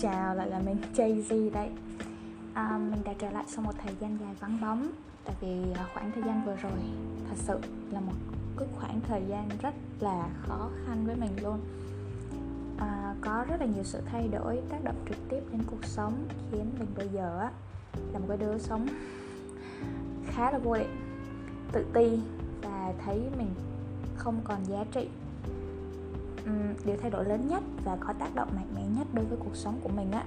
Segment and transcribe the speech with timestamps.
[0.00, 1.68] chào lại là mình Jay đây
[2.54, 4.90] à, Mình đã trở lại sau một thời gian dài vắng bóng
[5.24, 6.72] Tại vì à, khoảng thời gian vừa rồi
[7.28, 7.58] thật sự
[7.90, 8.12] là một
[8.58, 11.60] cái khoảng thời gian rất là khó khăn với mình luôn.
[12.78, 16.12] À, Có rất là nhiều sự thay đổi tác động trực tiếp đến cuộc sống
[16.50, 17.50] Khiến mình bây giờ á,
[18.12, 18.86] là một cái đứa sống
[20.26, 20.96] khá là vô định
[21.72, 22.20] Tự ti
[22.62, 23.54] và thấy mình
[24.16, 25.08] không còn giá trị
[26.50, 29.38] um, điều thay đổi lớn nhất và có tác động mạnh mẽ nhất đối với
[29.44, 30.24] cuộc sống của mình á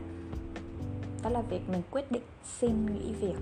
[1.23, 2.21] đó là việc mình quyết định
[2.59, 3.35] xin nghỉ việc.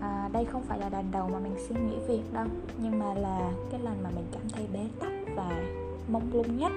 [0.00, 2.46] À, đây không phải là lần đầu mà mình xin nghỉ việc đâu
[2.78, 5.62] nhưng mà là cái lần mà mình cảm thấy bế tắc và
[6.08, 6.72] mông lung nhất.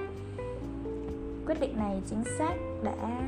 [1.46, 3.20] Quyết định này chính xác đã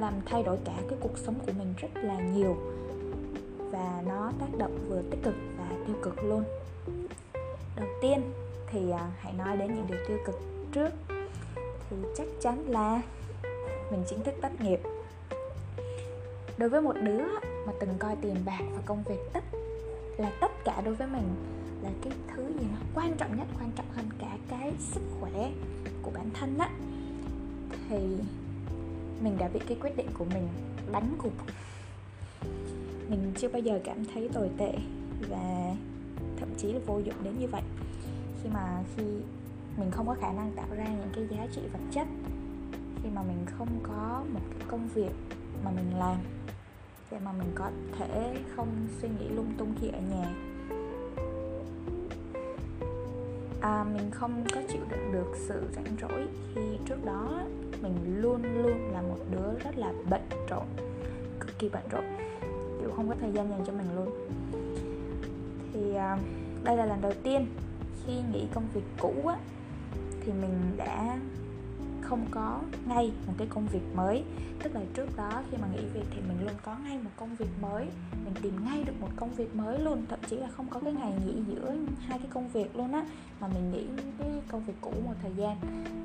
[0.00, 2.56] làm thay đổi cả cái cuộc sống của mình rất là nhiều
[3.70, 6.44] và nó tác động vừa tích cực và tiêu cực luôn.
[7.76, 8.20] Đầu tiên
[8.66, 10.90] thì à, hãy nói đến những điều tiêu cực trước,
[11.90, 13.02] thì chắc chắn là
[13.90, 14.80] mình chính thức tốt nghiệp.
[16.58, 17.24] Đối với một đứa
[17.66, 19.44] mà từng coi tiền bạc và công việc tất,
[20.18, 21.34] là tất cả đối với mình
[21.82, 25.50] là cái thứ gì nó quan trọng nhất, quan trọng hơn cả cái sức khỏe
[26.02, 26.70] của bản thân á,
[27.88, 27.98] thì
[29.20, 30.48] mình đã bị cái quyết định của mình
[30.92, 31.32] đánh gục.
[33.08, 34.72] Mình chưa bao giờ cảm thấy tồi tệ
[35.28, 35.74] và
[36.40, 37.62] thậm chí là vô dụng đến như vậy.
[38.42, 39.02] Khi mà khi
[39.78, 42.06] mình không có khả năng tạo ra những cái giá trị vật chất
[43.02, 45.12] khi mà mình không có một cái công việc
[45.64, 46.16] mà mình làm
[47.10, 48.68] để mà mình có thể không
[49.00, 50.30] suy nghĩ lung tung khi ở nhà.
[53.60, 57.42] À, mình không có chịu đựng được sự rảnh rỗi khi trước đó
[57.82, 60.64] mình luôn luôn là một đứa rất là bận rộn
[61.40, 62.04] cực kỳ bận rộn
[62.80, 64.28] kiểu không có thời gian dành cho mình luôn.
[65.72, 66.18] Thì à,
[66.64, 67.46] đây là lần đầu tiên
[68.06, 69.36] khi nghỉ công việc cũ á
[70.28, 71.18] thì mình đã
[72.00, 74.24] không có ngay một cái công việc mới.
[74.62, 77.36] Tức là trước đó khi mà nghỉ việc thì mình luôn có ngay một công
[77.36, 77.86] việc mới.
[78.24, 80.92] Mình tìm ngay được một công việc mới luôn thậm chí là không có cái
[80.92, 83.04] ngày nghỉ giữa hai cái công việc luôn á
[83.40, 83.86] mà mình nghỉ
[84.18, 85.56] cái công việc cũ một thời gian.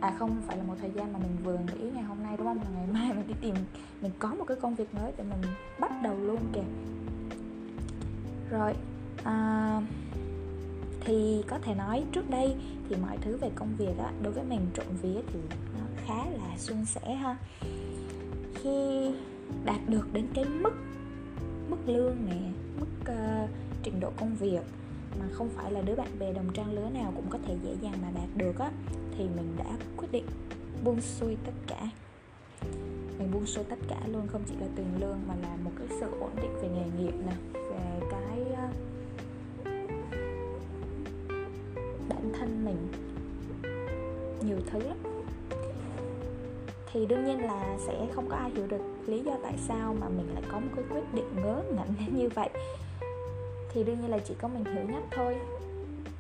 [0.02, 2.48] À không phải là một thời gian mà mình vừa nghỉ ngày hôm nay đúng
[2.48, 2.58] không?
[2.58, 3.56] Mà ngày mai mình đi tìm
[4.02, 6.64] mình có một cái công việc mới để mình bắt đầu luôn kìa.
[8.50, 8.74] Rồi
[9.24, 9.82] à,
[11.06, 12.56] thì có thể nói trước đây
[12.90, 16.26] thì mọi thứ về công việc á đối với mình trộn vía thì nó khá
[16.30, 17.38] là suôn sẻ ha.
[18.54, 19.12] Khi
[19.66, 20.74] đạt được đến cái mức
[21.70, 22.38] mức lương nè
[22.80, 23.50] mức uh,
[23.84, 24.62] trình độ công việc
[25.20, 27.76] mà không phải là đứa bạn bè đồng trang lứa nào cũng có thể dễ
[27.82, 28.72] dàng mà đạt được á
[29.18, 30.26] thì mình đã quyết định
[30.84, 31.90] buông xuôi tất cả.
[33.20, 35.88] Mình buông xuôi tất cả luôn không chỉ là tiền lương mà là một cái
[36.00, 37.62] sự ổn định về nghề nghiệp nè.
[42.44, 42.88] Thân mình.
[44.42, 44.98] Nhiều thứ lắm.
[46.92, 50.10] Thì đương nhiên là sẽ không có ai hiểu được lý do tại sao mà
[50.10, 51.88] mình lại có một cái quyết định ngớ ngẩn
[52.18, 52.50] như vậy.
[53.74, 55.36] Thì đương nhiên là chỉ có mình hiểu nhất thôi.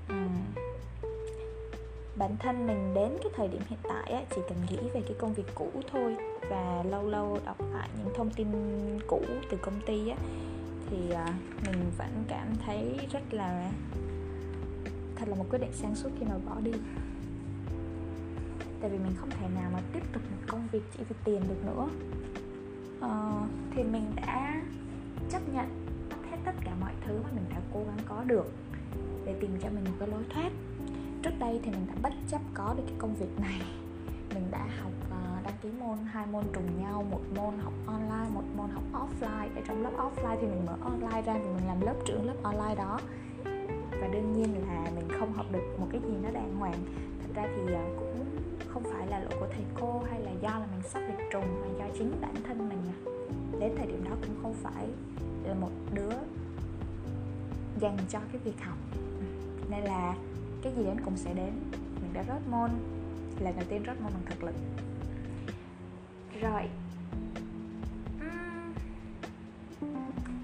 [0.07, 0.27] À,
[2.15, 5.15] bản thân mình đến cái thời điểm hiện tại á, chỉ cần nghĩ về cái
[5.17, 6.15] công việc cũ thôi
[6.49, 8.47] và lâu lâu đọc lại những thông tin
[9.07, 10.17] cũ từ công ty á
[10.89, 11.33] thì à,
[11.65, 13.71] mình vẫn cảm thấy rất là
[15.23, 16.71] thật là một quyết định sáng suốt khi mà bỏ đi.
[18.81, 21.41] Tại vì mình không thể nào mà tiếp tục một công việc chỉ vì tiền
[21.47, 21.87] được nữa.
[22.99, 23.41] Ờ,
[23.71, 24.61] thì mình đã
[25.29, 25.65] chấp nhận
[26.31, 28.51] hết tất cả mọi thứ mà mình đã cố gắng có được
[29.25, 30.51] để tìm cho mình một cái lối thoát.
[31.21, 33.61] Trước đây thì mình đã bất chấp có được cái công việc này.
[34.33, 38.29] Mình đã học ờ, đăng ký môn hai môn trùng nhau một môn học online
[38.33, 39.55] một môn học offline.
[39.55, 42.35] Ở trong lớp offline thì mình mở online ra thì mình làm lớp trưởng lớp
[42.43, 42.99] online đó
[44.03, 46.79] và đương nhiên là mình không học được một cái gì nó đàng hoàng.
[47.21, 48.25] Thật ra thì ờ, cũng
[48.67, 51.61] không phải là lỗi của thầy cô hay là do là mình sắp lịch trùng
[51.61, 52.95] mà do chính bản thân mình à.
[53.59, 54.87] đến thời điểm đó cũng không phải
[55.43, 56.11] là một đứa
[57.79, 58.77] dành cho cái việc học.
[58.95, 59.25] Ừ,
[59.69, 60.15] nên là
[60.63, 61.53] cái gì đến cũng sẽ đến.
[62.01, 62.69] Mình đã rớt môn
[63.39, 64.55] lần đầu tiên rớt môn bằng thực lực.
[66.41, 66.69] Rồi.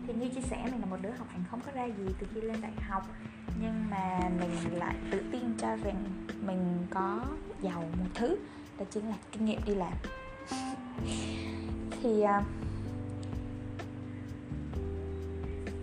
[0.07, 2.27] Thì như chia sẻ, mình là một đứa học hành không có ra gì từ
[2.33, 3.03] khi lên đại học
[3.61, 6.03] nhưng mà mình lại tự tin cho rằng
[6.45, 7.21] mình có
[7.61, 8.37] giàu một thứ
[8.79, 9.93] đó chính là kinh nghiệm đi làm.
[12.01, 12.43] Thì uh,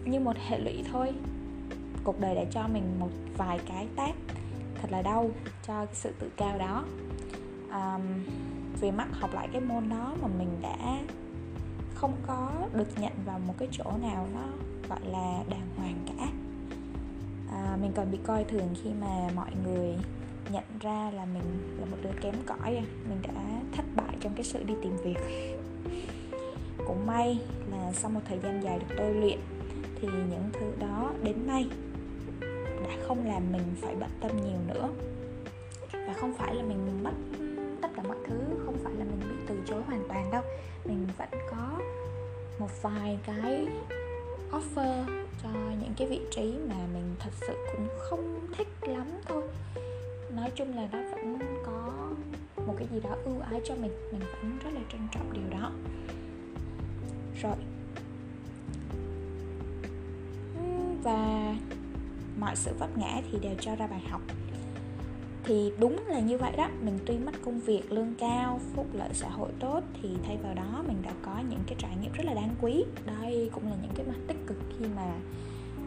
[0.05, 1.12] như một hệ lụy thôi.
[2.05, 4.12] Cuộc đời đã cho mình một vài cái tác
[4.75, 5.31] thật là đau
[5.67, 6.84] cho cái sự tự cao đó.
[7.70, 8.02] Um,
[8.81, 10.99] vì mắc học lại cái môn đó mà mình đã
[11.94, 14.46] không có được nhận vào một cái chỗ nào nó
[14.88, 16.05] gọi là đàng hoàng
[17.76, 19.94] à, mình còn bị coi thường khi mà mọi người
[20.52, 22.84] nhận ra là mình là một đứa kém cỏi à.
[23.08, 25.19] mình đã thất bại trong cái sự đi tìm việc.
[26.87, 27.38] Cũng may
[27.70, 29.38] là sau một thời gian dài được tôi luyện
[30.00, 31.69] thì những thứ đó đến nay
[32.61, 34.88] đã không làm mình phải bận tâm nhiều nữa.
[35.93, 37.14] Và không phải là mình mất
[37.82, 40.43] tất cả mọi thứ không phải là mình bị từ chối hoàn toàn đâu.
[40.84, 41.78] Mình vẫn có
[42.58, 43.67] một vài cái
[44.50, 45.48] offer cho
[45.80, 49.42] những cái vị trí mà mình thật sự cũng không thích lắm thôi.
[50.34, 52.08] Nói chung là nó vẫn có
[52.66, 55.60] một cái gì đó ưu ái cho mình mình vẫn rất là trân trọng điều
[55.60, 55.72] đó.
[57.42, 57.56] Rồi.
[61.02, 61.54] Và
[62.38, 64.20] mọi sự vấp ngã thì đều cho ra bài học
[65.46, 66.69] thì đúng là như vậy đó.
[66.84, 70.54] Mình tuy mất công việc lương cao phúc lợi xã hội tốt thì thay vào
[70.54, 72.84] đó mình đã có những cái trải nghiệm rất là đáng quý.
[73.06, 75.12] Đây cũng là những cái mặt tích cực khi mà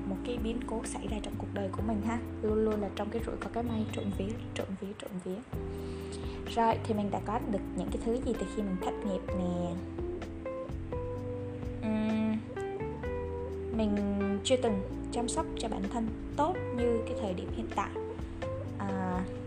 [0.06, 2.20] một cái biến cố xảy ra trong cuộc đời của mình ha.
[2.42, 5.60] Luôn luôn là trong cái rủi có cái may trộn vía trộn vía trộn vía.
[6.56, 9.22] Rồi thì mình đã có được những cái thứ gì từ khi mình thất nghiệp
[9.28, 9.74] nè?
[11.88, 12.38] Uhm,
[13.78, 13.96] mình
[14.44, 14.82] chưa từng
[15.12, 16.08] chăm sóc cho bản thân
[16.38, 17.90] tốt như cái thời điểm hiện tại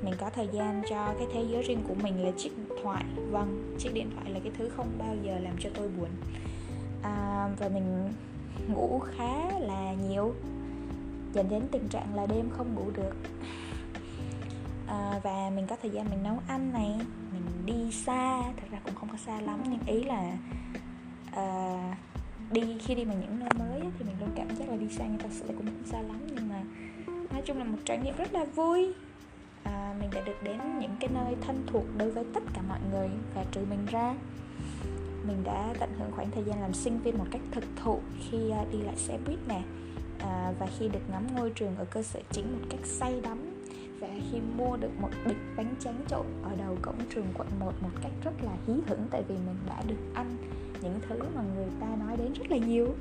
[0.02, 3.04] mình có thời gian cho cái thế giới riêng của mình là chiếc điện thoại.
[3.30, 6.08] Vâng chiếc điện thoại là cái thứ không bao giờ làm cho tôi buồn.
[7.02, 8.12] À, và mình
[8.68, 10.34] ngủ khá là nhiều
[11.34, 13.16] dẫn đến tình trạng là đêm không ngủ được.
[14.86, 17.00] À, và mình có thời gian mình nấu ăn này
[17.32, 20.32] mình đi xa thật ra cũng không có xa lắm nhưng ý là
[21.32, 21.96] à,
[22.52, 25.04] đi khi đi mà những nơi mới thì mình luôn cảm giác là đi xa
[25.10, 26.62] nhưng thật sự cũng không xa lắm nhưng mà
[27.32, 28.94] nói chung là một trải nghiệm rất là vui
[30.00, 33.08] mình đã được đến những cái nơi thân thuộc đối với tất cả mọi người
[33.34, 34.14] và trừ mình ra.
[35.26, 38.00] Mình đã tận hưởng khoảng thời gian làm sinh viên một cách thực thụ
[38.30, 39.62] khi à, đi lại xe buýt nè
[40.18, 43.38] à, và khi được ngắm ngôi trường ở cơ sở chính một cách say đắm
[44.00, 47.72] và khi mua được một bịch bánh tráng trộn ở đầu cổng trường quận 1
[47.80, 50.36] một cách rất là hí hửng tại vì mình đã được ăn
[50.82, 52.94] những thứ mà người ta nói đến rất là nhiều.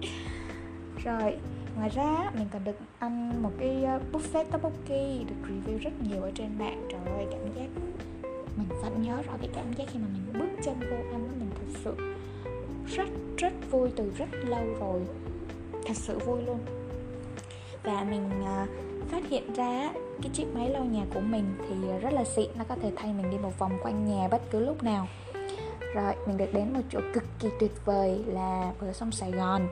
[1.04, 1.36] Rồi
[1.76, 6.22] ngoài ra, mình còn được ăn một cái ờ, buffet tteokbokki được review rất nhiều
[6.22, 6.88] ở trên mạng.
[6.90, 7.68] Trời ơi, cảm giác
[8.56, 11.34] mình vẫn nhớ rõ cái cảm giác khi mà mình bước chân vô ăn đó
[11.38, 11.94] mình thật sự
[12.96, 15.00] rất rất vui từ rất lâu rồi.
[15.86, 16.58] Thật sự vui luôn.
[17.82, 18.66] Và mình ờ,
[19.10, 19.92] phát hiện ra
[20.22, 23.12] cái chiếc máy lau nhà của mình thì rất là xịn, nó có thể thay
[23.12, 25.08] mình đi một vòng quanh nhà bất cứ lúc nào.
[25.94, 29.68] Rồi, mình được đến một chỗ cực kỳ tuyệt vời là bờ sông Sài Gòn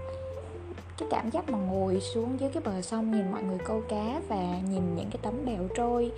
[1.00, 4.20] cái cảm giác mà ngồi xuống dưới cái bờ sông nhìn mọi người câu cá
[4.28, 6.12] và nhìn những cái tấm bèo trôi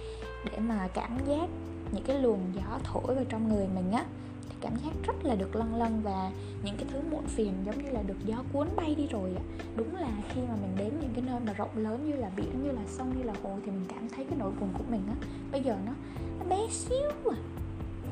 [0.44, 1.49] để mà cảm giác
[1.93, 4.05] những cái luồng gió thổi vào trong người mình á,
[4.49, 6.31] thì cảm giác rất là được lân lân và
[6.64, 9.43] những cái thứ muộn phiền giống như là được gió cuốn bay đi rồi á.
[9.76, 12.62] Đúng là khi mà mình đến những cái nơi mà rộng lớn như là biển,
[12.64, 15.02] như là sông, như là hồ thì mình cảm thấy cái nỗi buồn của mình
[15.08, 15.14] á,
[15.52, 15.93] bây giờ nó
[16.38, 17.37] nó bé xíu à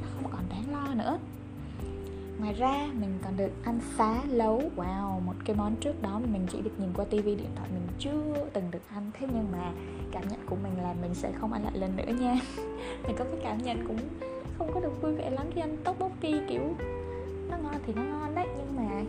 [0.02, 1.18] nó không còn đáng lo nữa
[2.40, 4.62] ngoài ra mình còn được ăn phá lấu.
[4.76, 7.86] Wow một cái món trước đó mình chỉ được nhìn qua tivi điện thoại mình
[7.98, 9.10] chưa từng được ăn.
[9.20, 9.72] Thế nhưng mà
[10.12, 12.34] cảm nhận của mình là mình sẽ không ăn lại lần nữa nha.
[13.06, 13.98] Mình có cái cảm nhận cũng
[14.58, 16.74] không có được vui vẻ lắm khi ăn tteokbokki kiểu
[17.50, 19.02] nó ngon thì nó ngon đấy nhưng mà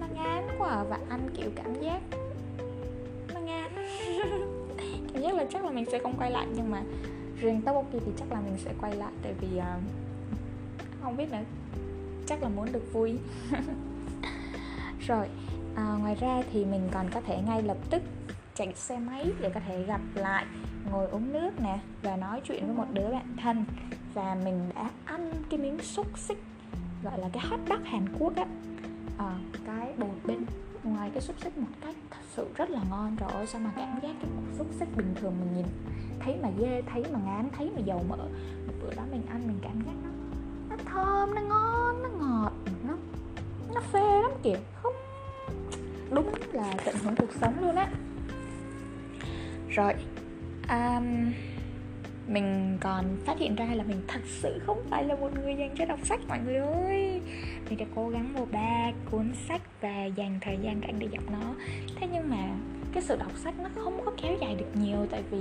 [0.00, 2.00] nó ngán quá à, và ăn kiểu cảm giác
[3.34, 3.70] nó ngán.
[5.12, 6.82] Cảm giác là chắc là mình sẽ không quay lại nhưng mà
[7.40, 9.64] riêng tteokbokki thì chắc là mình sẽ quay lại tại vì uh,
[11.02, 11.44] không biết nữa
[12.26, 13.18] chắc là muốn được vui.
[15.06, 15.28] Rồi
[15.74, 18.02] à, ngoài ra thì mình còn có thể ngay lập tức
[18.54, 20.46] chạy xe máy để có thể gặp lại
[20.90, 23.64] ngồi uống nước nè và nói chuyện với một đứa bạn thân.
[24.14, 26.38] Và mình đã ăn cái miếng xúc xích
[27.04, 28.46] gọi là cái hot dog Hàn Quốc á.
[29.18, 30.44] À, cái bột bên
[30.84, 33.16] ngoài cái xúc xích một cách thật sự rất là ngon.
[33.16, 35.66] Rồi ôi sao mà cảm giác cái xúc xích bình thường mình nhìn
[36.20, 38.16] thấy mà dê thấy mà ngán thấy mà dầu mỡ.
[38.66, 40.10] Một bữa đó mình ăn mình cảm giác nó
[40.70, 42.08] nó thơm nó ngon nó
[43.74, 44.58] nó phê lắm kìa.
[44.82, 44.94] Không.
[46.10, 47.88] Đúng là tận hưởng cuộc sống luôn á.
[49.68, 49.92] Rồi
[50.68, 51.32] um,
[52.26, 55.74] mình còn phát hiện ra là mình thật sự không phải là một người dành
[55.78, 57.20] cho đọc sách mọi người ơi.
[57.68, 61.24] Mình đã cố gắng mua ba cuốn sách và dành thời gian rảnh để đọc
[61.30, 61.54] nó.
[61.96, 62.48] Thế nhưng mà
[62.92, 65.40] cái sự đọc sách nó không có kéo dài được nhiều tại vì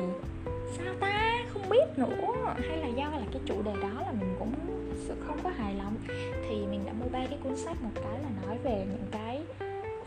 [0.78, 1.46] sao ta?
[1.54, 2.56] Không biết nữa.
[2.70, 4.54] Hay là do là cái chủ đề đó là mình cũng
[5.08, 5.96] sự không có hài lòng
[6.50, 9.42] thì mình đã mua ba cái cuốn sách một cái là nói về những cái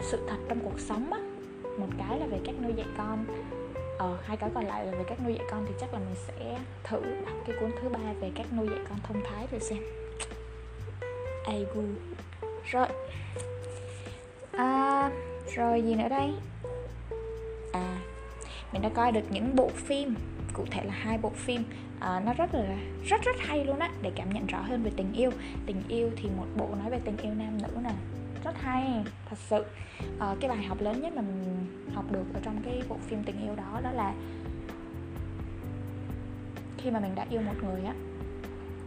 [0.00, 1.18] sự thật trong cuộc sống á
[1.78, 3.24] một cái là về cách nuôi dạy con.
[3.98, 6.16] Ờ, hai cái còn lại là về cách nuôi dạy con thì chắc là mình
[6.26, 9.60] sẽ thử đọc cái cuốn thứ ba về cách nuôi dạy con thông thái rồi
[9.60, 9.78] xem.
[11.44, 11.82] Ai gu.
[12.64, 12.86] Rồi.
[14.52, 15.10] À,
[15.54, 16.32] rồi gì nữa đây?
[17.72, 17.98] À
[18.72, 20.14] mình đã coi được những bộ phim
[20.52, 21.64] cụ thể là hai bộ phim
[22.00, 24.90] à, nó rất là rất rất hay luôn á để cảm nhận rõ hơn về
[24.96, 25.30] tình yêu.
[25.66, 27.92] Tình yêu thì một bộ nói về tình yêu nam nữ nè.
[28.44, 29.64] Rất hay thật sự.
[30.18, 33.22] À, cái bài học lớn nhất mà mình học được ở trong cái bộ phim
[33.24, 34.14] tình yêu đó đó là
[36.78, 37.94] khi mà mình đã yêu một người á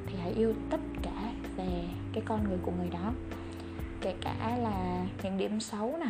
[0.08, 3.13] thì hãy yêu tất cả về cái con người của người đó.
[4.01, 6.10] Kể cả là những điểm xấu nè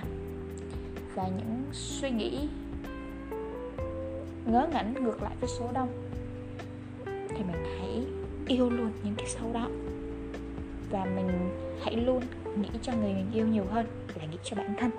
[1.16, 2.48] và những suy nghĩ
[4.46, 6.09] ngớ ngẩn ngược lại với số đông
[7.40, 8.04] thì mình hãy
[8.48, 9.68] yêu luôn những cái xấu đó
[10.90, 11.50] và mình
[11.84, 12.24] hãy luôn
[12.62, 14.92] nghĩ cho người mình yêu nhiều hơn là nghĩ cho bản thân.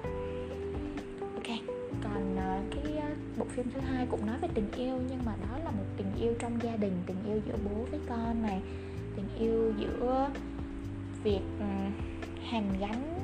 [1.34, 1.56] Ok
[2.04, 5.32] còn uh, cái uh, bộ phim thứ hai cũng nói về tình yêu nhưng mà
[5.42, 8.60] đó là một tình yêu trong gia đình tình yêu giữa bố với con này
[9.16, 10.28] tình yêu giữa
[11.22, 11.64] việc ừ,
[12.44, 13.20] hàn gắn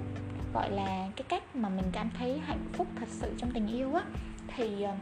[0.54, 3.94] gọi là cái cách mà mình cảm thấy hạnh phúc thật sự trong tình yêu
[3.94, 4.02] á.
[4.56, 4.94] Thì ờ,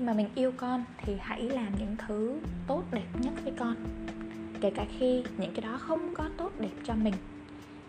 [0.00, 3.76] khi mà mình yêu con thì hãy làm những thứ tốt đẹp nhất với con.
[4.60, 7.14] Kể cả khi những cái đó không có tốt đẹp cho mình.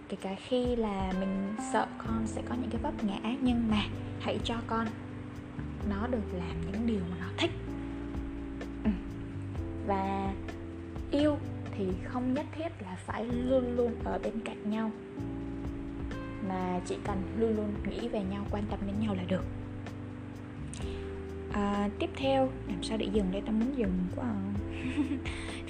[0.09, 3.83] Kể cả khi là mình sợ con sẽ có những cái vấp ngã, nhưng mà
[4.19, 4.87] hãy cho con
[5.89, 7.51] nó được làm những điều mà nó thích.
[8.83, 8.89] Ừ.
[9.87, 10.33] và
[11.11, 11.37] yêu
[11.77, 14.91] thì không nhất thiết là phải luôn luôn ở bên cạnh nhau,
[16.47, 19.43] mà chỉ cần luôn luôn nghĩ về nhau, quan tâm đến nhau là được
[21.61, 22.49] à, tiếp theo.
[22.67, 23.41] Làm sao để dừng đây?
[23.45, 24.51] Ta muốn dừng quá à.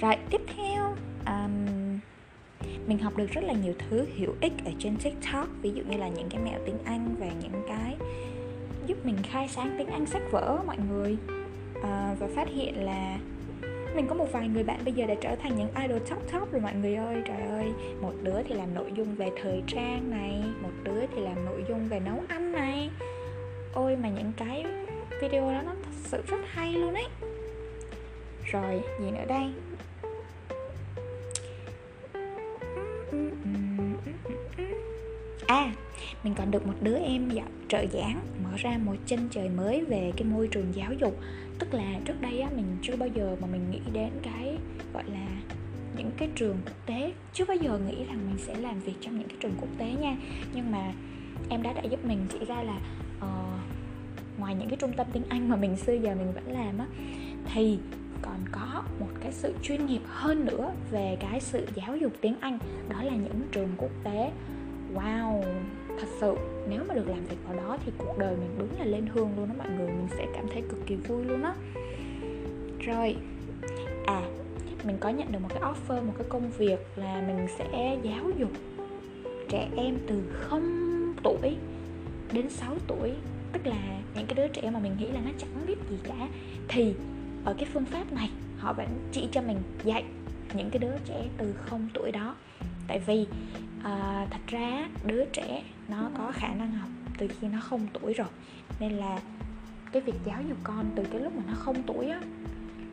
[0.00, 0.94] rồi tiếp theo.
[1.26, 1.98] Um,
[2.86, 5.48] mình học được rất là nhiều thứ hữu ích ở trên tiktok.
[5.62, 7.96] Ví dụ như là những cái mẹo tiếng anh và những cái
[8.86, 11.16] giúp mình khai sáng tiếng anh sách vở mọi người.
[11.82, 13.18] À, và phát hiện là
[13.94, 16.52] mình có một vài người bạn bây giờ đã trở thành những idol top top
[16.52, 17.22] rồi mọi người ơi.
[17.26, 17.66] Trời ơi
[18.00, 21.64] một đứa thì làm nội dung về thời trang này một đứa thì làm nội
[21.68, 22.90] dung về nấu ăn này.
[23.74, 24.64] Ôi mà những cái
[25.20, 25.74] video đó nó
[26.12, 27.06] sự rất hay luôn ấy.
[28.44, 29.52] Rồi gì nữa đây.
[35.46, 35.72] À
[36.24, 39.84] mình còn được một đứa em dạo trợ giảng mở ra một chân trời mới
[39.84, 41.20] về cái môi trường giáo dục.
[41.58, 44.56] Tức là trước đây á mình chưa bao giờ mà mình nghĩ đến cái
[44.94, 45.26] gọi là
[45.96, 47.12] những cái trường quốc tế.
[47.32, 49.92] Chưa bao giờ nghĩ rằng mình sẽ làm việc trong những cái trường quốc tế
[50.00, 50.16] nha.
[50.54, 50.92] Nhưng mà
[51.48, 52.76] em đã đã giúp mình chỉ ra là
[53.18, 53.51] uh,
[54.42, 56.86] ngoài những cái trung tâm tiếng Anh mà mình xưa giờ mình vẫn làm á,
[57.54, 57.78] thì
[58.22, 62.34] còn có một cái sự chuyên nghiệp hơn nữa về cái sự giáo dục tiếng
[62.40, 62.58] Anh,
[62.88, 64.30] đó là những trường quốc tế.
[64.94, 65.42] Wow,
[65.88, 66.36] thật sự,
[66.68, 69.30] nếu mà được làm việc vào đó thì cuộc đời mình đúng là lên hương
[69.36, 71.54] luôn đó mọi người, mình sẽ cảm thấy cực kỳ vui luôn á.
[72.78, 73.16] Rồi
[74.06, 74.22] à
[74.84, 78.30] mình có nhận được một cái offer, một cái công việc là mình sẽ giáo
[78.38, 78.50] dục
[79.48, 81.56] trẻ em từ 0 tuổi
[82.32, 83.12] đến 6 tuổi
[83.52, 86.28] tức là những cái đứa trẻ mà mình nghĩ là nó chẳng biết gì cả.
[86.68, 86.94] Thì
[87.44, 90.04] ở cái phương pháp này họ vẫn chỉ cho mình dạy
[90.54, 92.34] những cái đứa trẻ từ 0 tuổi đó.
[92.88, 93.26] Tại vì
[93.78, 98.14] uh, thật ra đứa trẻ nó có khả năng học từ khi nó không tuổi
[98.14, 98.28] rồi.
[98.80, 99.20] Nên là
[99.92, 102.20] cái việc giáo dục con từ cái lúc mà nó không tuổi á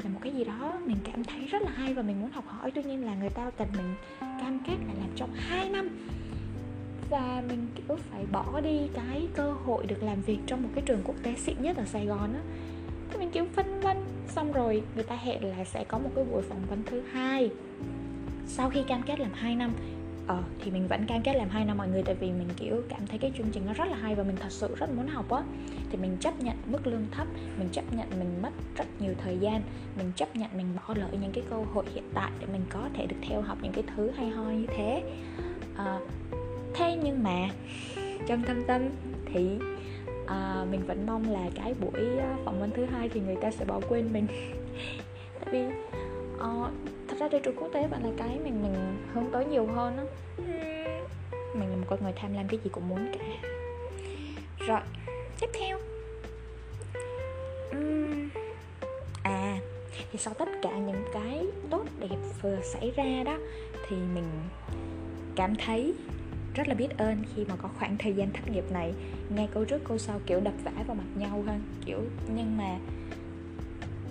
[0.03, 2.43] là một cái gì đó mình cảm thấy rất là hay và mình muốn học
[2.47, 2.71] hỏi.
[2.71, 5.89] Tuy nhiên là người ta cần mình cam kết là làm trong 2 năm
[7.09, 10.83] và mình kiểu phải bỏ đi cái cơ hội được làm việc trong một cái
[10.87, 12.41] trường quốc tế xịn nhất ở Sài Gòn á.
[13.09, 13.97] Thì mình kiểu phân vân
[14.27, 17.49] xong rồi người ta hẹn là sẽ có một cái buổi phỏng vấn thứ hai.
[18.47, 19.71] Sau khi cam kết làm 2 năm
[20.27, 22.81] ờ thì mình vẫn cam kết làm hai năm mọi người tại vì mình kiểu
[22.89, 25.07] cảm thấy cái chương trình nó rất là hay và mình thật sự rất muốn
[25.07, 25.43] học á.
[25.89, 27.27] Thì mình chấp nhận mức lương thấp
[27.59, 29.61] mình chấp nhận mình mất rất nhiều thời gian
[29.97, 32.89] mình chấp nhận mình bỏ lỡ những cái cơ hội hiện tại để mình có
[32.93, 35.03] thể được theo học những cái thứ hay ho như thế.
[35.75, 35.99] À,
[36.73, 37.49] thế nhưng mà
[38.27, 38.89] trong thâm tâm
[39.25, 39.57] thì
[40.27, 43.51] à, mình vẫn mong là cái buổi ờ, phỏng vấn thứ hai thì người ta
[43.51, 44.27] sẽ bỏ quên mình.
[45.39, 45.65] Tại vì
[46.35, 46.71] uh,
[47.07, 49.97] thật ra đi trường quốc tế vẫn là cái mình mình hướng tới nhiều hơn
[49.97, 50.03] á.
[51.53, 53.49] Mình là một con người tham lam cái gì cũng muốn cả.
[54.67, 54.79] Rồi
[55.39, 55.77] tiếp theo.
[57.77, 58.29] Uhm,
[59.23, 59.59] à
[60.11, 63.37] thì sau tất cả những cái tốt đẹp vừa xảy ra đó
[63.87, 64.29] thì mình
[65.35, 65.93] cảm thấy
[66.59, 68.93] rất là biết ơn khi mà có khoảng thời gian thất nghiệp này.
[69.35, 71.99] Nghe câu trước câu sau kiểu đập vã vào mặt nhau hơn kiểu
[72.35, 72.77] nhưng mà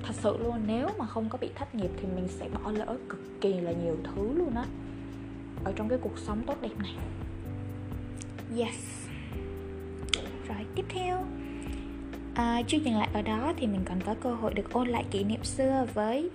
[0.03, 2.97] thật sự luôn nếu mà không có bị thất nghiệp thì mình sẽ bỏ lỡ
[3.09, 4.65] cực kỳ là nhiều thứ luôn á.
[5.65, 6.95] Ở trong cái cuộc sống tốt đẹp này.
[8.59, 9.07] Yes.
[10.49, 11.25] Rồi tiếp theo.
[12.35, 15.05] À, chưa dừng lại ở đó thì mình còn có cơ hội được ôn lại
[15.11, 16.31] kỷ niệm xưa với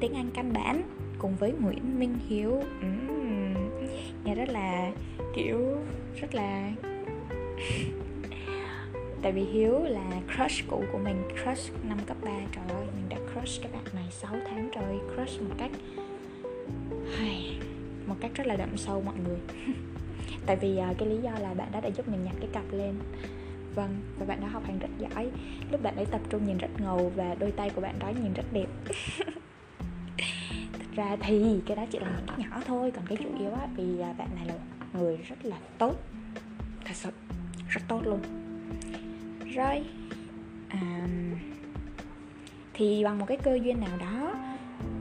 [0.00, 0.82] tiếng Anh căn bản
[1.18, 2.50] cùng với Nguyễn Minh Hiếu.
[2.50, 3.25] Uhm,
[4.26, 4.92] nghe rất là
[5.34, 5.76] kiểu
[6.20, 6.70] rất là
[9.22, 13.08] tại vì hiếu là crush cũ của mình crush năm cấp 3 trời ơi mình
[13.08, 15.70] đã crush cái bạn này 6 tháng trời crush một cách
[17.18, 17.58] hay
[18.06, 19.38] một cách rất là đậm sâu mọi người.
[20.46, 22.64] Tại vì uh, cái lý do là bạn đó đã giúp mình nhặt cái cặp
[22.72, 22.94] lên.
[23.74, 25.30] Vâng và bạn đó học hành rất giỏi.
[25.70, 28.32] Lúc bạn ấy tập trung nhìn rất ngầu và đôi tay của bạn đó nhìn
[28.32, 28.65] rất đẹp
[30.96, 33.68] ra thì cái đó chỉ là những cái nhỏ thôi còn cái chủ yếu á
[33.76, 34.54] vì à, bạn này là
[34.92, 35.94] người rất là tốt.
[36.84, 37.10] Thật sự
[37.68, 38.20] rất tốt luôn.
[39.54, 39.84] Rồi
[40.68, 41.08] à,
[42.74, 44.34] thì bằng một cái cơ duyên nào đó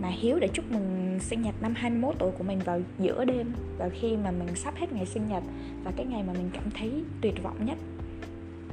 [0.02, 3.54] mà Hiếu để chúc mừng sinh nhật năm 21 tuổi của mình vào giữa đêm
[3.78, 5.44] vào khi mà mình sắp hết ngày sinh nhật
[5.84, 7.78] và cái ngày mà mình cảm thấy tuyệt vọng nhất.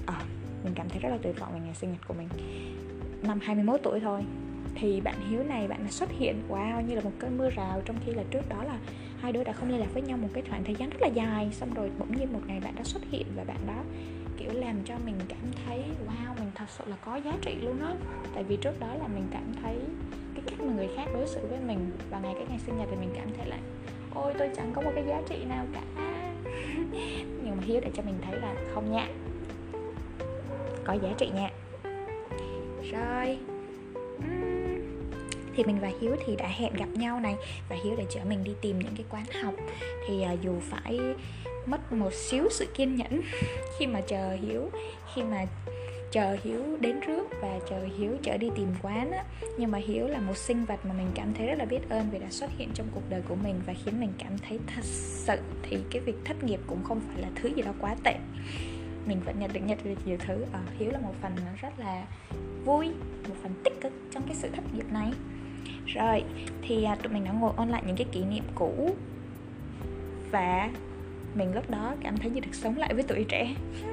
[0.06, 0.20] À,
[0.64, 2.28] mình cảm thấy rất là tuyệt vọng về ngày sinh nhật của mình.
[3.22, 4.24] Năm 21 tuổi thôi
[4.74, 7.96] thì bạn Hiếu này bạn xuất hiện, wow, như là một cơn mưa rào, trong
[8.06, 8.78] khi là trước đó là
[9.20, 11.08] hai đứa đã không liên lạc với nhau một cái khoảng thời gian rất là
[11.08, 11.48] dài.
[11.52, 13.82] Xong rồi bỗng nhiên một ngày bạn đã xuất hiện và bạn đó
[14.38, 17.80] kiểu, làm cho mình cảm thấy, wow, mình thật sự là có giá trị luôn
[17.80, 17.94] á.
[18.34, 19.76] Tại vì trước đó là mình cảm thấy
[20.34, 22.88] cái cách mà người khác đối xử với mình và ngày cái ngày sinh nhật
[22.90, 23.58] thì mình cảm thấy là,
[24.14, 25.82] ôi, tôi chẳng có một cái giá trị nào cả.
[27.44, 29.08] Nhưng mà hiếu để cho mình thấy là không nha.
[30.84, 31.50] Có giá trị nha.
[32.92, 33.51] Rồi
[35.56, 37.36] thì mình và hiếu thì đã hẹn gặp nhau này
[37.68, 39.54] và hiếu đã chở mình đi tìm những cái quán học.
[40.08, 41.00] Thì uh, dù phải
[41.66, 43.20] mất một xíu sự kiên nhẫn
[43.78, 44.70] khi mà chờ hiếu
[45.14, 45.46] khi mà
[46.12, 49.24] chờ hiếu đến trước và chờ hiếu chở đi tìm quán á
[49.58, 52.10] nhưng mà hiếu là một sinh vật mà mình cảm thấy rất là biết ơn
[52.10, 54.84] vì đã xuất hiện trong cuộc đời của mình và khiến mình cảm thấy thật
[54.84, 58.14] sự thì cái việc thất nghiệp cũng không phải là thứ gì đó quá tệ.
[59.06, 60.44] Mình vẫn nhận được nhận được nhiều thứ.
[60.52, 62.04] Ở hiếu là một phần rất là
[62.64, 62.88] vui
[63.28, 65.12] một phần tích cực trong cái sự thất nghiệp này
[65.86, 66.24] rồi
[66.62, 68.96] thì à, tụi mình đã ngồi ôn lại những cái kỷ niệm cũ.
[70.30, 70.70] Và
[71.34, 73.54] mình lúc đó cảm thấy như được sống lại với tuổi trẻ.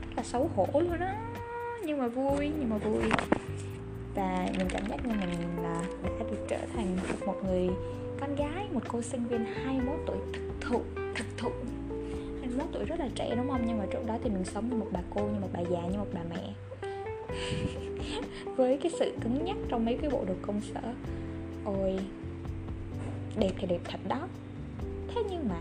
[0.00, 1.12] Rất là xấu hổ luôn đó
[1.90, 3.02] nhưng mà vui nhưng mà vui.
[4.14, 6.96] Và mình cảm giác như mình là đã được trở thành
[7.26, 7.68] một người
[8.20, 10.82] con gái một cô sinh viên 21 tuổi thực thụ
[11.14, 11.50] thực thụ.
[12.40, 13.62] 21 tuổi rất là trẻ đúng không?
[13.66, 15.80] Nhưng mà trước đó thì mình sống như một bà cô như một bà già
[15.80, 16.54] như một bà mẹ.
[18.56, 20.80] với cái sự cứng nhắc trong mấy cái bộ đồ công sở.
[21.64, 21.98] Ôi
[23.38, 24.28] đẹp thì đẹp thật đó.
[25.14, 25.60] Thế nhưng mà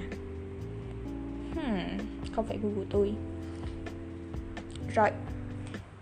[1.54, 1.98] hmm,
[2.36, 3.14] không phải gu của tôi.
[4.96, 5.10] Rồi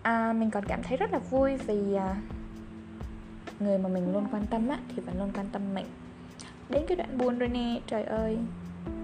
[0.02, 2.16] à, mình còn cảm thấy rất là vui vì à,
[3.60, 5.86] người mà mình luôn quan tâm á thì vẫn luôn quan tâm mình.
[6.70, 8.38] Đến cái đoạn buồn rồi nè trời ơi.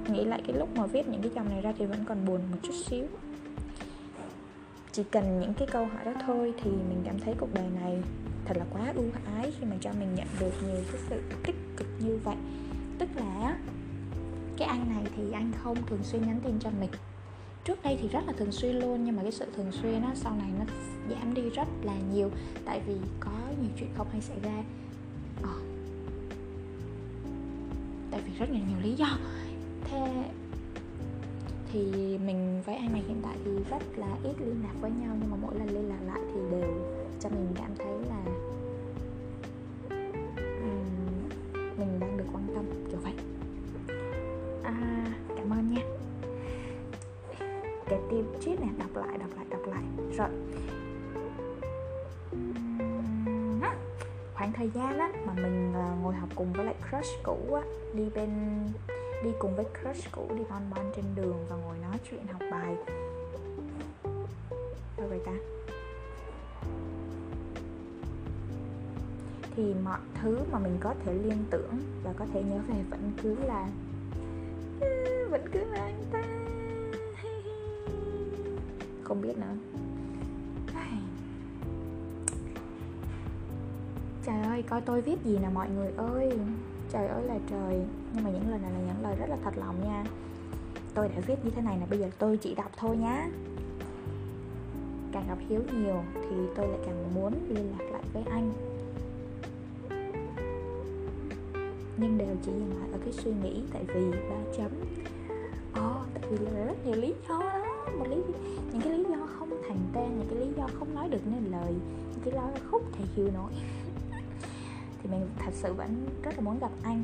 [0.08, 2.42] Nghĩ lại cái lúc mà viết những cái dòng này ra thì vẫn còn buồn
[2.52, 3.06] một chút xíu
[4.94, 7.98] chỉ cần những cái câu hỏi đó thôi thì mình cảm thấy cuộc đời này
[8.46, 11.56] thật là quá ưu ái khi mà cho mình nhận được nhiều cái sự tích
[11.78, 12.36] cực như vậy.
[13.00, 13.58] Tức là
[14.58, 16.90] cái anh này thì anh không thường xuyên nhắn tin cho mình.
[17.66, 20.12] Trước đây thì rất là thường xuyên luôn nhưng mà cái sự thường xuyên á
[20.16, 20.66] sau này nó
[21.10, 22.30] giảm đi rất là nhiều.
[22.66, 24.64] Tại vì có nhiều chuyện không hay xảy ra.
[25.44, 25.56] À,
[28.12, 29.18] tại vì rất là nhiều lý do.
[29.84, 30.24] Thế
[31.74, 35.16] thì mình với anh này hiện tại thì rất là ít liên lạc với nhau
[35.22, 36.72] nhưng mà mỗi lần liên lạc lại thì đều
[37.20, 38.24] cho mình cảm thấy là
[39.90, 41.30] um,
[41.78, 43.14] mình đang được quan tâm kiểu vậy.
[44.64, 45.06] À,
[45.38, 45.82] cảm ơn nha.
[47.86, 49.84] Cái tiêu chít này đọc lại đọc lại đọc lại.
[50.18, 50.30] Rồi.
[54.34, 57.62] Khoảng thời gian á mà mình ờ, ngồi học cùng với lại crush cũ á
[57.94, 58.30] đi bên
[59.24, 62.42] đi cùng với crush cũ, đi bon bon trên đường và ngồi nói chuyện, học
[62.52, 62.76] bài.
[64.98, 65.32] Đâu vậy ta?
[69.56, 73.12] Thì mọi thứ mà mình có thể liên tưởng và có thể nhớ về vẫn
[73.24, 73.70] cứ là
[75.30, 76.24] vẫn cứ là anh ta.
[79.04, 79.56] Không biết nữa.
[84.26, 86.32] Trời ơi, coi tôi viết gì nè mọi người ơi.
[86.92, 89.58] Trời ơi là trời nhưng mà những lời này là những lời rất là thật
[89.58, 90.04] lòng nha.
[90.94, 93.28] Tôi đã viết như thế này là bây giờ tôi chỉ đọc thôi nhá.
[95.12, 98.52] Càng gặp hiếu nhiều thì tôi lại càng muốn liên lạc lại với anh.
[101.98, 104.72] Nhưng đều chỉ dừng lại ở cái suy nghĩ tại vì ba chấm.
[105.72, 107.90] Oh, tại vì là rất nhiều lý do đó.
[107.98, 108.18] Một lý
[108.72, 111.52] những cái lý do không thành tên những cái lý do không nói được nên
[111.52, 111.74] lời
[112.12, 113.52] những cái lý do không thể hiểu nổi
[115.04, 117.04] thì mình thật sự vẫn rất là muốn gặp anh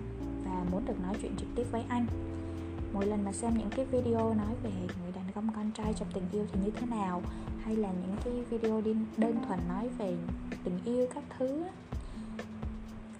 [0.60, 2.06] và muốn được nói chuyện trực tiếp với anh.
[2.94, 6.08] Mỗi lần mà xem những cái video nói về người đàn ông con trai trong
[6.14, 7.22] tình yêu thì như thế nào?
[7.64, 10.16] Hay là những cái video đi đơn thuần nói về
[10.64, 11.64] tình yêu các thứ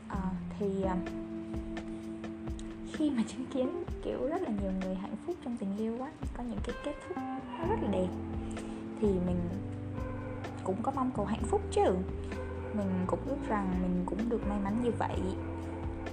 [0.08, 0.86] ờ, à, thì
[2.94, 6.12] khi mà chứng kiến kiểu rất là nhiều người hạnh phúc trong tình yêu quá
[6.38, 7.18] có những cái kết thúc
[7.70, 8.08] rất là đẹp
[9.02, 9.40] thì mình
[10.64, 11.84] cũng có mong cầu hạnh phúc chứ.
[12.74, 15.20] Mình cũng ước rằng mình cũng được may mắn như vậy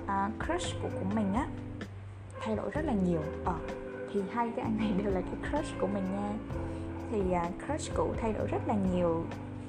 [0.06, 1.46] uh, crush của của mình á
[2.40, 3.20] thay đổi rất là nhiều.
[3.44, 3.54] Ờ
[4.12, 6.32] thì hai cái anh này đều là cái crush của mình nha.
[7.10, 9.24] Thì uh, crush cũ thay đổi rất là nhiều.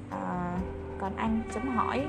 [0.07, 0.59] Uh,
[0.99, 2.07] còn anh chấm hỏi.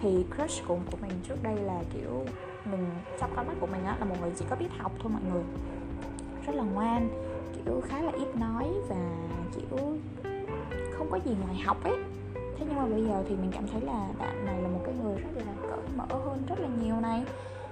[0.00, 2.24] Thì crush cũ của mình trước đây là kiểu
[2.64, 2.86] mình
[3.20, 5.22] trong con mắt của mình á là một người chỉ có biết học thôi mọi
[5.32, 5.42] người.
[6.46, 7.08] Rất là ngoan
[7.54, 8.96] kiểu khá là ít nói và
[9.56, 9.78] kiểu
[10.92, 11.96] không có gì ngoài học ấy
[12.72, 15.16] nhưng mà bây giờ thì mình cảm thấy là bạn này là một cái người
[15.18, 17.24] rất là cởi mở hơn rất là nhiều này.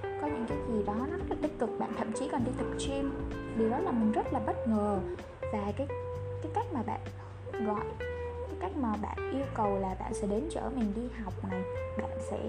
[0.03, 2.65] Có những cái gì đó rất là tích cực, bạn thậm chí còn đi tập
[2.87, 3.11] gym.
[3.57, 4.99] Điều đó là mình rất là bất ngờ.
[5.41, 5.87] Và cái
[6.41, 6.99] cái cách mà bạn
[7.65, 7.85] gọi,
[8.47, 11.61] cái cách mà bạn yêu cầu là bạn sẽ đến chở mình đi học này.
[11.97, 12.39] Bạn sẽ,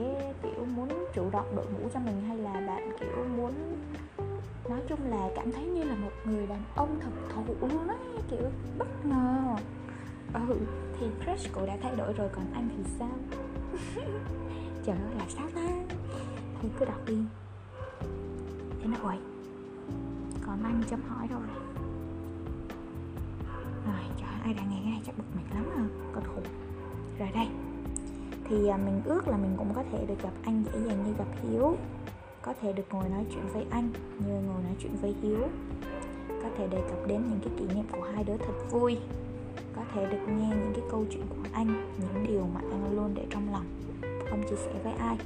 [0.43, 3.53] kiểu, muốn chủ động đội mũ cho mình hay là bạn, kiểu, muốn,
[4.69, 7.97] nói chung là cảm thấy như là một người đàn ông thật thụ luôn á,
[8.31, 9.57] kiểu, bất ngờ.
[10.49, 10.57] Ừ
[11.03, 13.11] thì crush của đã thay đổi rồi, còn anh thì sao?
[14.85, 15.69] Trời ơi là sao ta?
[16.63, 17.17] Thôi cứ đọc đi.
[18.81, 19.15] Thế nó ôi
[20.47, 21.43] còn anh chấm hỏi rồi?
[23.87, 25.85] Rồi, trời ai đang nghe cái này chắc bực mình lắm à
[26.15, 26.45] con khủng
[27.19, 27.47] rồi đây.
[28.45, 31.13] Thì à, mình ước là mình cũng có thể được gặp anh dễ dàng như
[31.19, 31.77] gặp hiếu.
[32.43, 35.49] Có thể được ngồi nói chuyện với anh như ngồi nói chuyện với hiếu.
[36.29, 38.99] Có thể đề cập đến những cái kỷ niệm của hai đứa thật vui
[39.77, 43.15] có thể được nghe những cái câu chuyện của anh những điều mà anh luôn
[43.15, 43.67] để trong lòng.
[44.31, 45.17] Không chia sẻ với ai?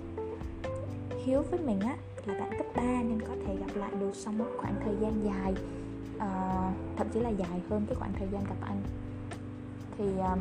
[1.25, 4.33] Hiếu với mình á là bạn cấp 3 nên có thể gặp lại được sau
[4.33, 5.55] một khoảng thời gian dài
[6.17, 8.83] uh, thậm chí là dài hơn cái khoảng thời gian gặp anh.
[9.99, 10.39] Thì uh,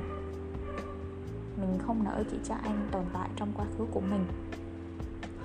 [1.58, 4.26] mình không nỡ chỉ cho anh tồn tại trong quá khứ của mình.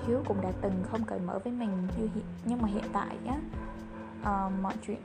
[0.06, 3.16] Hiếu cũng đã từng không cởi mở với mình như hiện nhưng mà hiện tại
[3.26, 3.36] á
[4.20, 4.98] uh, mọi chuyện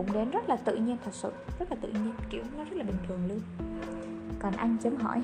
[0.00, 2.72] cũng đến rất là tự nhiên, thật sự rất là tự nhiên, kiểu nó rất
[2.72, 3.40] là bình thường luôn.
[4.38, 5.22] Còn anh chấm hỏi,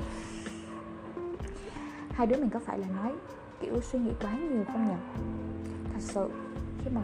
[2.10, 3.12] hai đứa mình có phải là nói,
[3.60, 4.94] kiểu, suy nghĩ quá nhiều không nhỉ?
[5.92, 6.30] Thật sự,
[6.84, 7.00] khi mà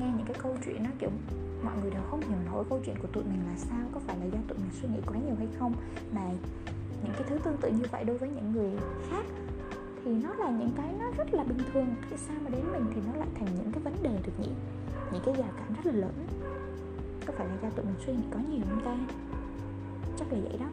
[0.00, 1.10] nghe những cái câu chuyện nó, kiểu,
[1.64, 4.16] mọi người đều không hiểu nổi câu chuyện của tụi mình là sao, có phải
[4.18, 5.74] là do tụi mình suy nghĩ quá nhiều hay không,
[6.14, 6.22] mà
[7.04, 8.70] những cái thứ tương tự như vậy đối với những người
[9.10, 9.24] khác
[10.04, 11.94] thì nó là những cái nó rất là bình thường.
[12.10, 14.50] Tại sao mà đến mình thì nó lại thành những cái vấn đề được nhỉ?
[15.12, 16.26] Những cái rào cản rất là lớn
[17.36, 18.96] phải là do tụi mình suy nghĩ có nhiều không ta?
[20.18, 20.66] Chắc là vậy đó.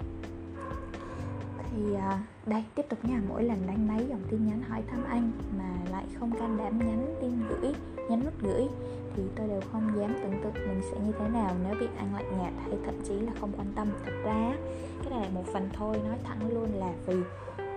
[1.71, 3.21] Thì à, đây tiếp tục nha.
[3.29, 6.79] Mỗi lần đánh máy dòng tin nhắn hỏi thăm anh mà lại không can đảm
[6.79, 7.73] nhắn tin gửi
[8.09, 8.67] nhắn nút gửi
[9.15, 12.13] thì tôi đều không dám tưởng tượng mình sẽ như thế nào nếu bị anh
[12.13, 13.87] lạnh nhạt hay thậm chí là không quan tâm.
[14.05, 14.53] Thật ra
[15.01, 15.97] cái này là một phần thôi.
[16.07, 17.15] Nói thẳng luôn là vì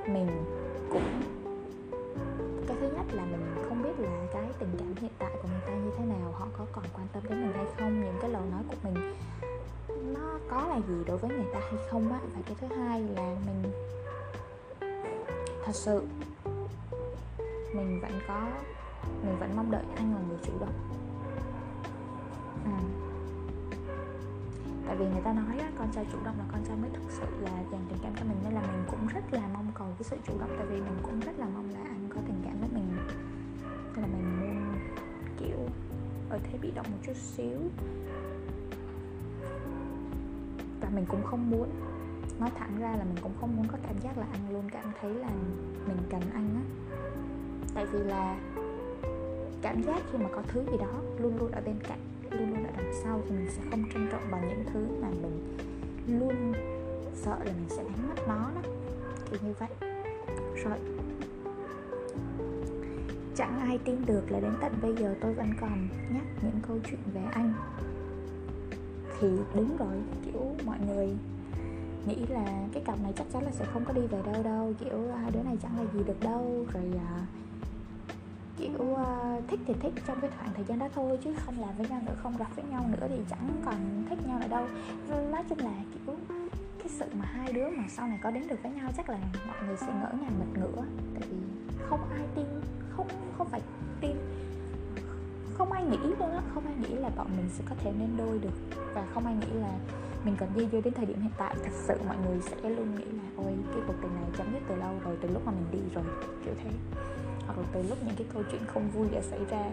[0.07, 0.29] mình
[0.90, 1.23] cũng
[2.68, 5.61] cái thứ nhất là mình không biết là cái tình cảm hiện tại của người
[5.66, 8.18] ta như thế nào họ có còn quan tâm đến mình hay không những
[10.75, 12.19] là gì đối với người ta hay không á?
[12.35, 13.73] Và cái thứ hai là mình
[15.65, 16.03] thật sự
[17.75, 18.49] mình vẫn có
[19.23, 20.75] mình vẫn mong đợi anh là người chủ động.
[22.65, 22.79] À.
[24.87, 27.11] tại vì người ta nói á, con trai chủ động là con trai mới thực
[27.11, 29.87] sự là dành tình cảm cho mình nên là mình cũng rất là mong cầu
[29.99, 32.43] cái sự chủ động tại vì mình cũng rất là mong là anh có tình
[32.45, 32.97] cảm với mình.
[33.97, 34.75] Nên là mình muốn
[35.41, 35.59] kiểu
[36.31, 37.59] ở thế bị động một chút xíu
[40.95, 41.69] mình cũng không muốn.
[42.41, 44.85] Nói thẳng ra là mình cũng không muốn có cảm giác là anh luôn, cảm
[45.01, 45.29] thấy là
[45.87, 46.63] mình cần anh á.
[47.75, 48.39] Tại vì là
[49.63, 51.99] cảm giác khi mà có thứ gì đó luôn luôn ở bên cạnh,
[52.31, 55.09] luôn luôn ở đằng sau thì mình sẽ không trân trọng bằng những thứ mà
[55.09, 55.57] mình
[56.07, 56.53] luôn
[57.15, 58.71] sợ là mình sẽ đánh mất nó đó.
[59.31, 59.69] Kiểu như vậy.
[60.65, 60.79] Rồi.
[63.37, 66.79] Chẳng ai tin được là đến tận bây giờ tôi vẫn còn nhắc những câu
[66.91, 67.53] chuyện về anh
[69.20, 71.09] thì đúng rồi kiểu mọi người
[72.07, 74.72] nghĩ là cái cặp này chắc chắn là sẽ không có đi về đâu đâu
[74.81, 77.22] kiểu à, hai đứa này chẳng là gì được đâu rồi uh,
[78.59, 81.77] kiểu uh, thích thì thích trong cái khoảng thời gian đó thôi chứ không làm
[81.77, 84.66] với nhau nữa không gặp với nhau nữa thì chẳng còn thích nhau nữa đâu.
[85.31, 86.14] Nói chung là kiểu
[86.79, 89.18] cái sự mà hai đứa mà sau này có đến được với nhau chắc là
[89.46, 90.83] mọi người sẽ ngỡ ngàng mệt ngửa
[91.14, 91.37] tại vì
[91.88, 92.46] không ai tin
[92.96, 93.61] không không phải
[94.00, 94.16] tin
[95.55, 98.17] không ai nghĩ luôn á không ai nghĩ là bọn mình sẽ có thể nên
[98.17, 98.79] đôi được.
[98.95, 99.79] Và không ai nghĩ là
[100.25, 101.57] mình còn dây dưa đến thời điểm hiện tại.
[101.64, 104.62] Thật sự mọi người sẽ luôn nghĩ là ôi cái cuộc tình này chấm dứt
[104.69, 106.05] từ lâu rồi từ lúc mà mình đi rồi.
[106.45, 106.71] Kiểu thế.
[107.47, 109.71] Hoặc là từ lúc những cái câu chuyện không vui đã xảy ra.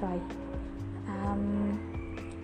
[0.00, 0.20] Rồi
[1.06, 1.40] um,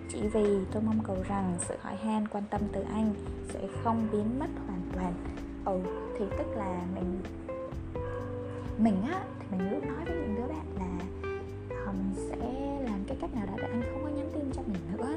[0.09, 3.13] chỉ vì tôi mong cầu rằng sự hỏi han quan tâm từ anh
[3.53, 5.13] sẽ không biến mất hoàn toàn.
[5.65, 5.79] Ừ
[6.19, 7.19] thì tức là mình
[8.77, 10.65] mình á thì mình luôn nói với những đứa bạn
[13.21, 15.15] cách nào đó để anh không có nhắn tin cho mình nữa.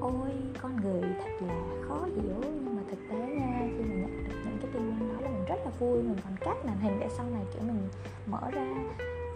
[0.00, 0.30] Ôi,
[0.62, 2.36] con người thật là khó hiểu.
[2.42, 5.28] Nhưng mà thực tế nha khi mình nhận được những cái tin nhắn đó là
[5.28, 6.02] mình rất là vui.
[6.02, 7.88] Mình còn cắt màn hình để sau này, kiểu, mình
[8.26, 8.74] mở ra.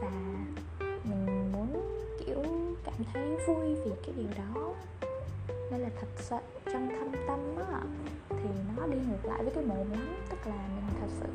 [0.00, 0.10] Và
[0.80, 1.68] mình muốn,
[2.26, 2.42] kiểu,
[2.84, 4.74] cảm thấy vui vì cái điều đó.
[5.70, 6.37] Nên là thật sự
[6.72, 7.80] trong thâm tâm á,
[8.30, 11.26] thì nó đi ngược lại với cái mồm lắm tức là mình thật sự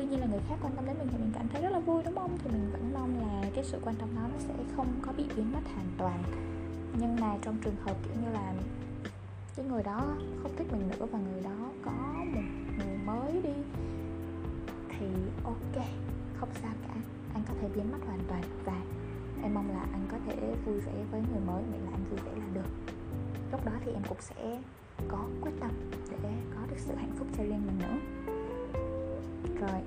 [0.00, 1.78] tuy nhiên là người khác quan tâm đến mình thì mình cảm thấy rất là
[1.78, 2.38] vui, đúng không?
[2.44, 5.24] Thì mình vẫn mong là cái sự quan tâm đó nó sẽ không có bị
[5.36, 6.22] biến mất hoàn toàn.
[7.00, 8.52] Nhưng mà trong trường hợp, kiểu như là,
[9.56, 11.92] cái người đó không thích mình nữa và người đó có
[12.34, 12.40] một
[12.78, 13.62] người mới đi,
[14.88, 15.06] thì
[15.44, 15.84] ok,
[16.34, 16.94] không sao cả.
[17.34, 18.80] Anh có thể biến mất hoàn toàn và
[19.42, 22.18] em mong là anh có thể vui vẻ với người mới, miễn là anh vui
[22.24, 22.70] vẻ là được.
[23.52, 24.58] Lúc đó thì em cũng sẽ
[25.08, 25.70] có quyết tâm
[26.22, 27.96] để có được sự hạnh phúc cho riêng mình nữa
[29.60, 29.80] rồi.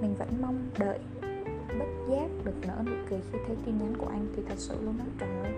[0.00, 0.98] Mình vẫn mong đợi
[1.78, 4.74] bất giác được nở nụ cười khi thấy tin nhắn của anh thì thật sự
[4.82, 5.52] luôn đó trời ơi.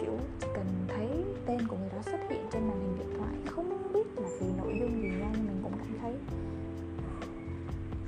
[0.00, 1.08] Kiểu, chỉ cần thấy
[1.46, 4.46] tên của người đó xuất hiện trên màn hình điện thoại, không biết là vì
[4.58, 6.12] nội dung gì nha, nhưng mình cũng cảm thấy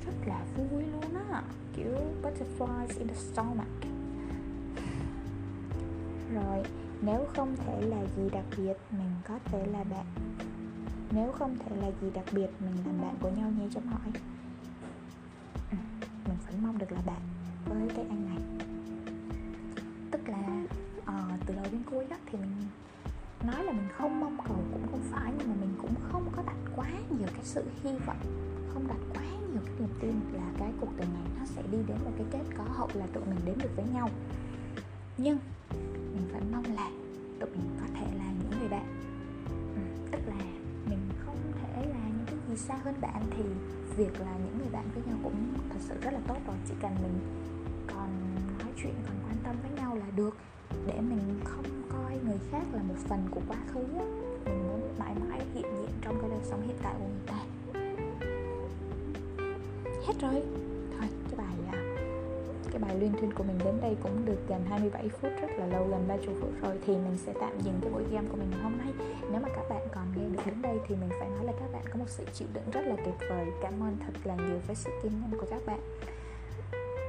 [0.05, 1.43] rất là vui luôn á.
[1.75, 1.91] Kiểu,
[2.23, 3.67] butterflies in the stomach.
[6.33, 6.63] Rồi,
[7.01, 10.05] nếu không thể là gì đặc biệt, mình có thể là bạn
[11.11, 14.11] nếu không thể là gì đặc biệt mình làm bạn của nhau nhé chấm hỏi.
[15.71, 15.77] Ừ,
[16.27, 17.21] mình vẫn mong được là bạn
[17.65, 18.67] với cái anh này.
[20.11, 20.63] Tức là
[20.99, 22.67] uh, từ đầu đến cuối đó thì mình
[23.43, 26.43] nói là mình không mong cầu cũng không phải nhưng mà mình cũng không có
[26.45, 28.17] đặt quá nhiều cái sự hy vọng
[28.73, 31.77] không đặt quá nhiều cái niềm tin là cái cuộc tình này nó sẽ đi
[31.87, 34.09] đến một cái kết có hậu là tụi mình đến được với nhau.
[35.17, 35.37] Nhưng
[36.13, 36.89] mình vẫn mong là
[37.39, 38.85] tụi mình có thể là những người bạn.
[39.75, 40.56] Ừ, tức là
[42.57, 43.43] xa hơn bạn thì
[43.97, 46.55] việc là những người bạn với nhau cũng thật sự rất là tốt rồi.
[46.67, 47.19] Chỉ cần mình
[47.87, 48.09] còn
[48.59, 50.37] nói chuyện còn quan tâm với nhau là được.
[50.87, 53.83] Để mình không coi người khác là một phần của quá khứ
[54.45, 57.39] mình muốn mãi mãi hiện diện trong cái đời sống hiện tại của người ta.
[60.07, 60.43] Hết rồi.
[60.99, 61.86] Thôi cái bài à,
[62.79, 65.67] cái bài liên thuyên của mình đến đây cũng được gần 27 phút, rất là
[65.67, 68.51] lâu, gần 30 phút rồi, thì mình sẽ tạm dừng cái buổi game của mình
[68.63, 68.93] hôm nay.
[69.31, 71.71] Nếu mà các bạn còn nghe được đến đây thì mình phải nói là các
[71.73, 73.45] bạn có một sự chịu đựng rất là tuyệt vời.
[73.61, 75.79] Cảm ơn thật là nhiều với sự kiên nhẫn của các bạn.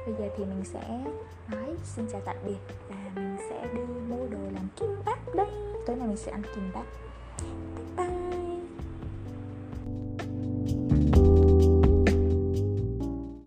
[0.05, 1.03] Bây giờ thì mình sẽ
[1.51, 5.47] nói xin chào tạm biệt và mình sẽ đi mua đồ làm kim bắp đây.
[5.85, 6.85] Tối nay mình sẽ ăn kim bắp